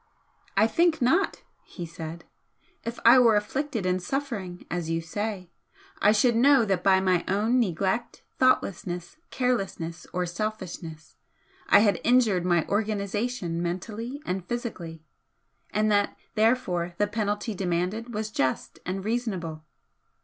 "I 0.57 0.65
think 0.65 0.99
not," 0.99 1.43
he 1.63 1.85
said 1.85 2.23
"If 2.83 2.97
I 3.05 3.19
were 3.19 3.35
afflicted 3.35 3.85
and 3.85 4.01
suffering, 4.01 4.65
as 4.67 4.89
you 4.89 4.99
say, 4.99 5.51
I 6.01 6.11
should 6.11 6.35
know 6.35 6.65
that 6.65 6.83
by 6.83 6.99
my 6.99 7.23
own 7.27 7.59
neglect, 7.59 8.23
thoughtlessness, 8.39 9.17
carelessness 9.29 10.07
or 10.11 10.25
selfishness 10.25 11.17
I 11.69 11.81
had 11.81 12.01
injured 12.03 12.47
my 12.47 12.65
organisation 12.65 13.61
mentally 13.61 14.19
and 14.25 14.43
physically, 14.43 15.03
and 15.69 15.91
that, 15.91 16.17
therefore, 16.33 16.95
the 16.97 17.05
penalty 17.05 17.53
demanded 17.53 18.11
was 18.11 18.31
just 18.31 18.79
and 18.83 19.05
reasonable." 19.05 19.63